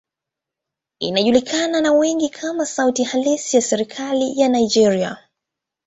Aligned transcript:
Inajulikana 0.99 1.81
na 1.81 1.93
wengi 1.93 2.29
kama 2.29 2.65
sauti 2.65 3.03
halisi 3.03 3.55
ya 3.57 3.61
serikali 3.61 4.39
ya 4.39 4.49
Nigeria. 4.49 5.17